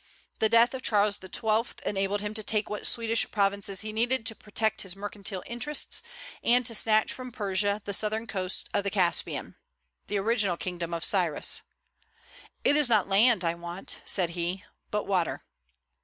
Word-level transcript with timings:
The 0.39 0.49
death 0.49 0.73
of 0.73 0.81
Charles 0.81 1.19
XII. 1.21 1.75
enabled 1.85 2.21
him 2.21 2.33
to 2.33 2.41
take 2.41 2.71
what 2.71 2.87
Swedish 2.87 3.29
provinces 3.29 3.81
he 3.81 3.93
needed 3.93 4.25
to 4.25 4.35
protect 4.35 4.81
his 4.81 4.95
mercantile 4.95 5.43
interests, 5.45 6.01
and 6.43 6.65
to 6.65 6.73
snatch 6.73 7.13
from 7.13 7.31
Persia 7.31 7.83
the 7.85 7.93
southern 7.93 8.25
coast 8.25 8.67
of 8.73 8.83
the 8.83 8.89
Caspian, 8.89 9.57
the 10.07 10.17
original 10.17 10.57
kingdom 10.57 10.91
of 10.91 11.05
Cyrus. 11.05 11.61
"It 12.63 12.75
is 12.75 12.89
not 12.89 13.09
land 13.09 13.43
I 13.45 13.53
want," 13.53 14.01
said 14.07 14.31
he, 14.31 14.63
"but 14.89 15.03
water." 15.05 15.43